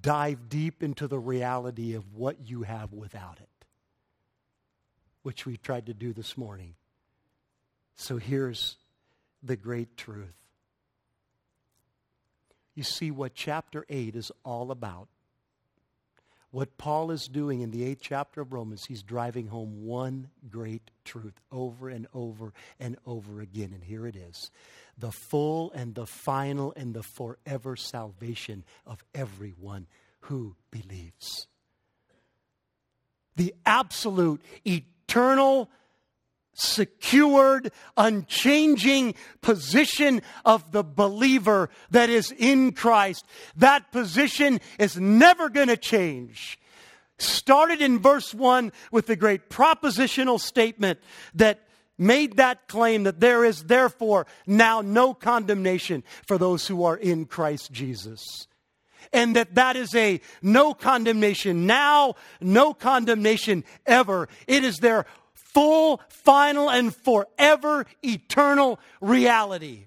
[0.00, 3.66] dive deep into the reality of what you have without it,
[5.22, 6.74] which we tried to do this morning.
[7.96, 8.76] So here's
[9.42, 10.34] the great truth.
[12.74, 15.08] You see what chapter 8 is all about.
[16.52, 20.90] What Paul is doing in the eighth chapter of Romans, he's driving home one great
[21.02, 23.72] truth over and over and over again.
[23.72, 24.50] And here it is
[24.98, 29.86] the full and the final and the forever salvation of everyone
[30.20, 31.46] who believes.
[33.36, 35.70] The absolute, eternal
[36.54, 43.24] secured, unchanging position of the believer that is in Christ.
[43.56, 46.58] That position is never going to change.
[47.18, 50.98] Started in verse 1 with the great propositional statement
[51.34, 51.60] that
[51.98, 57.26] made that claim that there is therefore now no condemnation for those who are in
[57.26, 58.48] Christ Jesus
[59.12, 64.28] and that that is a no condemnation now, no condemnation ever.
[64.46, 65.06] It is their
[65.54, 69.86] full, final, and forever eternal reality.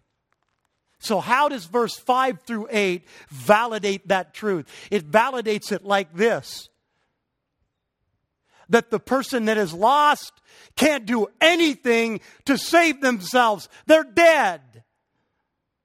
[1.00, 4.66] So, how does verse 5 through 8 validate that truth?
[4.90, 6.70] It validates it like this
[8.70, 10.34] that the person that is lost
[10.76, 14.62] can't do anything to save themselves, they're dead.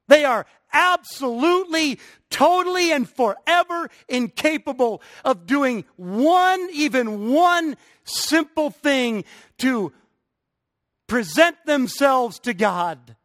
[0.09, 1.99] They are absolutely,
[2.31, 9.25] totally, and forever incapable of doing one, even one simple thing
[9.59, 9.93] to
[11.07, 13.16] present themselves to God.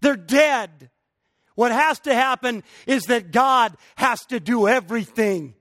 [0.00, 0.90] They're dead.
[1.54, 5.55] What has to happen is that God has to do everything.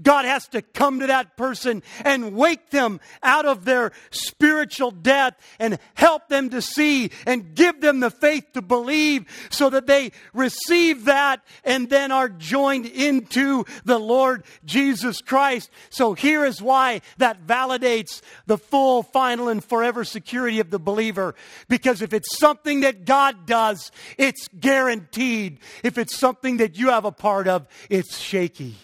[0.00, 5.34] God has to come to that person and wake them out of their spiritual death
[5.58, 10.12] and help them to see and give them the faith to believe so that they
[10.32, 15.70] receive that and then are joined into the Lord Jesus Christ.
[15.90, 21.34] So here is why that validates the full, final, and forever security of the believer.
[21.68, 25.58] Because if it's something that God does, it's guaranteed.
[25.82, 28.76] If it's something that you have a part of, it's shaky.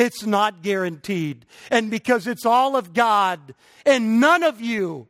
[0.00, 1.44] It's not guaranteed.
[1.70, 5.08] And because it's all of God and none of you,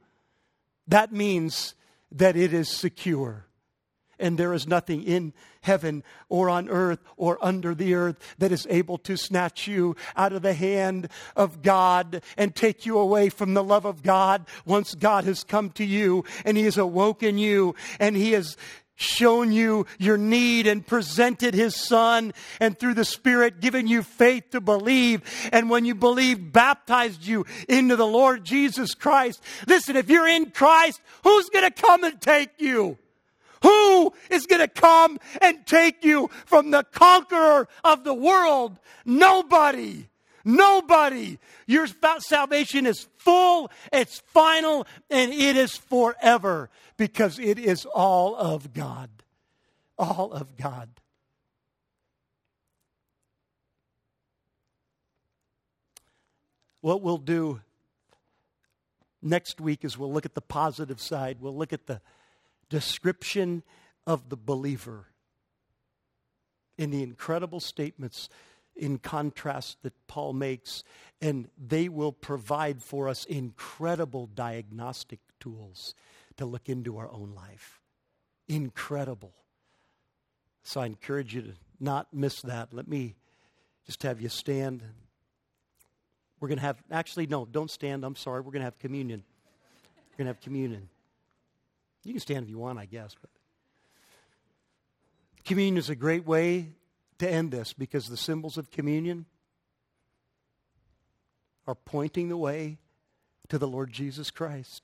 [0.88, 1.76] that means
[2.10, 3.46] that it is secure.
[4.18, 8.66] And there is nothing in heaven or on earth or under the earth that is
[8.68, 13.54] able to snatch you out of the hand of God and take you away from
[13.54, 17.76] the love of God once God has come to you and He has awoken you
[18.00, 18.56] and He has
[19.00, 24.50] shown you your need and presented his son and through the spirit given you faith
[24.50, 25.22] to believe.
[25.52, 29.42] And when you believe baptized you into the lord jesus christ.
[29.66, 32.98] Listen if you're in christ who's going to come and take you?
[33.62, 38.78] Who is going to come and take you from the conqueror of the world?
[39.04, 40.09] Nobody
[40.44, 41.38] Nobody.
[41.66, 41.86] Your
[42.18, 49.10] salvation is full, it's final, and it is forever because it is all of God.
[49.98, 50.88] All of God.
[56.80, 57.60] What we'll do
[59.22, 61.38] next week is we'll look at the positive side.
[61.40, 62.00] We'll look at the
[62.70, 63.62] description
[64.06, 65.06] of the believer
[66.78, 68.30] in the incredible statements
[68.76, 70.84] in contrast that Paul makes,
[71.20, 75.94] and they will provide for us incredible diagnostic tools
[76.36, 77.80] to look into our own life.
[78.48, 79.32] Incredible.
[80.62, 82.72] So I encourage you to not miss that.
[82.72, 83.16] Let me
[83.86, 84.82] just have you stand.
[86.38, 88.04] We're going to have, actually, no, don't stand.
[88.04, 88.40] I'm sorry.
[88.40, 89.22] We're going to have communion.
[90.12, 90.88] We're going to have communion.
[92.04, 93.14] You can stand if you want, I guess.
[93.20, 93.30] But
[95.44, 96.68] communion is a great way
[97.20, 99.26] to end this because the symbols of communion
[101.66, 102.78] are pointing the way
[103.48, 104.82] to the Lord Jesus Christ.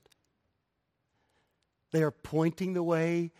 [1.91, 3.31] They are pointing the way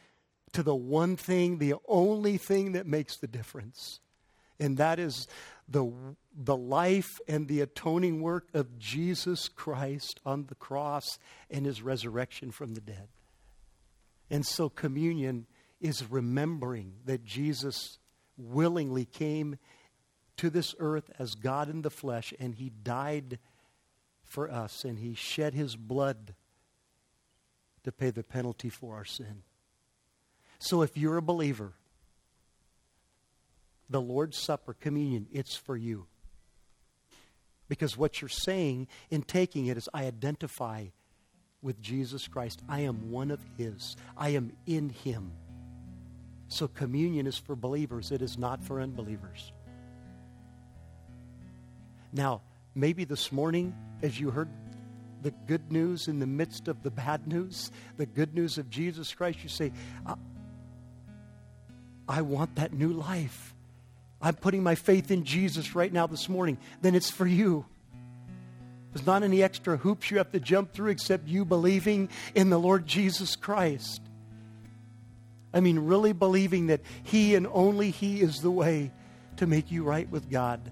[0.54, 4.00] to the one thing, the only thing that makes the difference.
[4.60, 5.28] And that is
[5.68, 5.92] the,
[6.36, 11.20] the life and the atoning work of Jesus Christ on the cross
[11.52, 13.10] and his resurrection from the dead.
[14.32, 15.46] And so communion
[15.80, 18.00] is remembering that Jesus
[18.38, 19.58] willingly came
[20.38, 23.40] to this earth as God in the flesh, and he died
[24.24, 26.36] for us, and he shed his blood
[27.84, 29.44] to pay the penalty for our sin.
[30.60, 31.74] So if you're a believer,
[33.90, 36.08] the Lord's Supper, communion, it's for you.
[37.70, 40.88] Because what you're saying in taking it is, I identify
[41.62, 42.62] with Jesus Christ.
[42.68, 45.32] I am one of His, I am in Him.
[46.50, 49.52] So communion is for believers, it is not for unbelievers.
[52.14, 52.42] Now,
[52.74, 54.50] maybe this morning, as you heard
[55.24, 59.14] the good news in the midst of the bad news, the good news of Jesus
[59.14, 59.72] Christ, you say,
[60.06, 60.16] I,
[62.08, 63.54] I want that new life.
[64.22, 66.58] I'm putting my faith in Jesus right now this morning.
[66.82, 67.66] Then it's for you.
[68.94, 72.58] There's not any extra hoops you have to jump through except you believing in the
[72.58, 74.02] Lord Jesus Christ.
[75.58, 78.92] I mean, really believing that He and only He is the way
[79.38, 80.72] to make you right with God.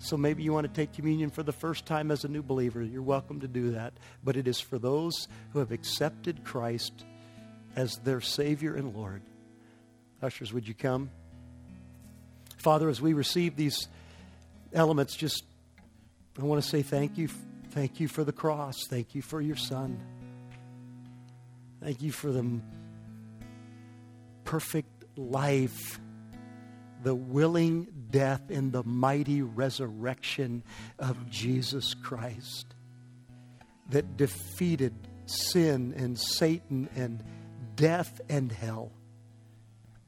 [0.00, 2.82] So maybe you want to take communion for the first time as a new believer.
[2.82, 3.92] You're welcome to do that.
[4.24, 7.04] But it is for those who have accepted Christ
[7.76, 9.22] as their Savior and Lord.
[10.20, 11.08] Ushers, would you come?
[12.56, 13.86] Father, as we receive these
[14.72, 15.44] elements, just
[16.36, 17.28] I want to say thank you.
[17.70, 18.74] Thank you for the cross.
[18.88, 20.00] Thank you for your Son.
[21.80, 22.60] Thank you for the
[24.48, 26.00] perfect life,
[27.02, 30.62] the willing death, and the mighty resurrection
[30.98, 32.74] of Jesus Christ
[33.90, 34.94] that defeated
[35.26, 37.22] sin and Satan and
[37.76, 38.90] death and hell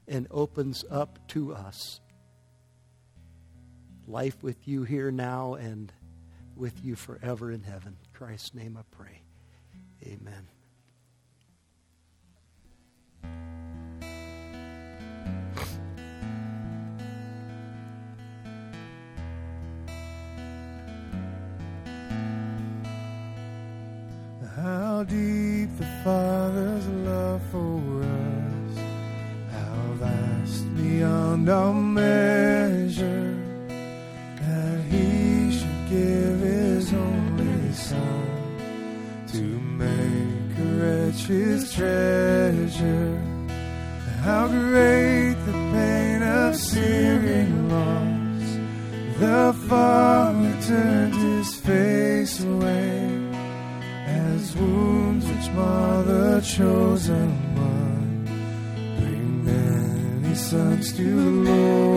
[0.09, 2.01] and opens up to us
[4.09, 5.93] life with you here now and
[6.57, 7.95] with you forever in heaven.
[8.03, 9.21] In Christ's name I pray.
[10.03, 10.49] Amen.
[24.63, 28.79] How deep the Father's love for us,
[29.51, 33.35] how vast beyond our measure,
[34.43, 38.27] that He should give His only Son
[39.29, 39.43] to
[39.81, 43.19] make a wretch His treasure.
[44.23, 44.90] How great
[56.41, 58.25] the chosen one
[58.99, 61.90] bring many sons to glory.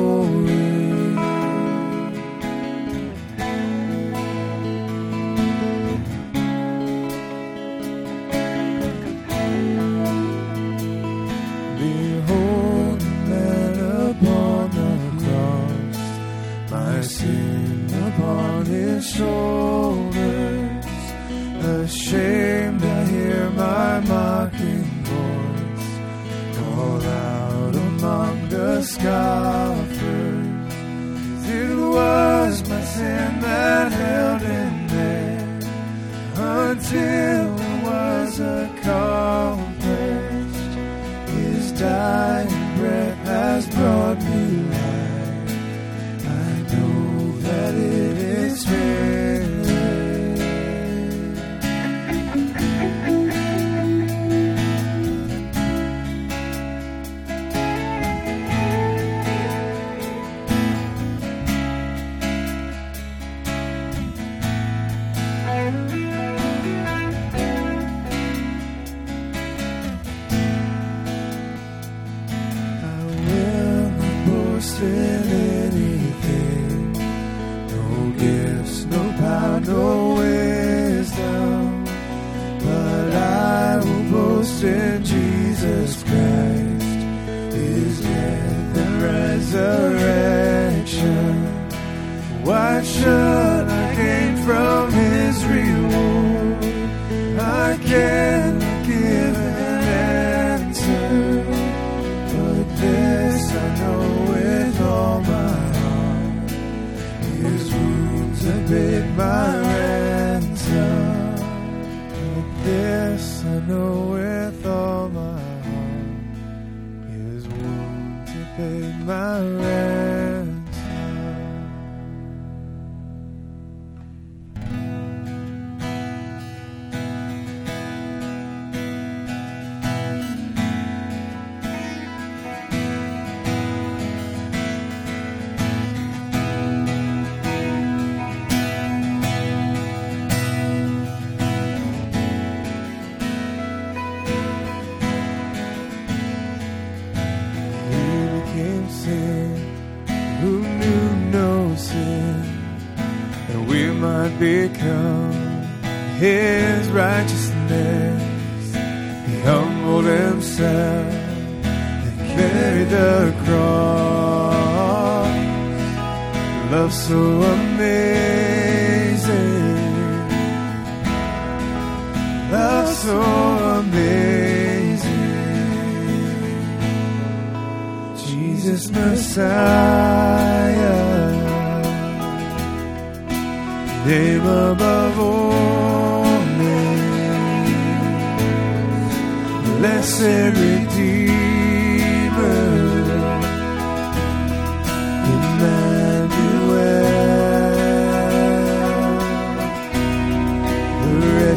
[119.14, 119.53] Paid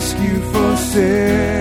[0.07, 1.56] Ask you for sin.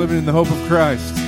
[0.00, 1.19] Living in the hope of Christ.